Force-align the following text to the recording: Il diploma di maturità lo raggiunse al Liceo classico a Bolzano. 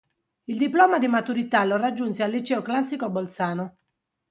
Il 0.47 0.57
diploma 0.57 0.97
di 0.97 1.05
maturità 1.05 1.63
lo 1.63 1.77
raggiunse 1.77 2.23
al 2.23 2.31
Liceo 2.31 2.63
classico 2.63 3.05
a 3.05 3.09
Bolzano. 3.09 3.75